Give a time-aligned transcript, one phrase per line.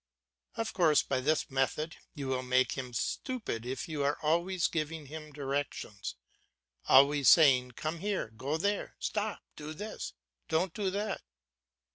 [0.55, 5.05] Of course by this method you will make him stupid if you are always giving
[5.05, 6.15] him directions,
[6.87, 10.13] always saying come here, go there, stop, do this,
[10.47, 11.21] don't do that.